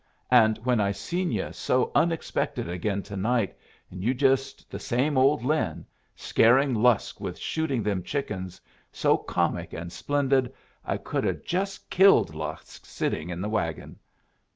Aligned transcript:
And 0.31 0.57
when 0.65 0.81
I 0.81 0.93
seen 0.93 1.31
you 1.31 1.53
so 1.53 1.91
unexpected 1.93 2.67
again 2.67 3.03
to 3.03 3.15
night, 3.15 3.55
and 3.91 4.03
you 4.03 4.15
just 4.15 4.67
the 4.71 4.79
same 4.79 5.15
old 5.15 5.43
Lin, 5.45 5.85
scaring 6.15 6.73
Lusk 6.73 7.21
with 7.21 7.37
shooting 7.37 7.83
them 7.83 8.01
chickens, 8.01 8.59
so 8.91 9.15
comic 9.15 9.73
and 9.73 9.91
splendid, 9.91 10.51
I 10.83 10.97
could 10.97 11.23
'a' 11.23 11.35
just 11.35 11.87
killed 11.91 12.33
Lusk 12.33 12.83
sittin' 12.87 13.29
in 13.29 13.41
the 13.41 13.49
wagon. 13.49 13.99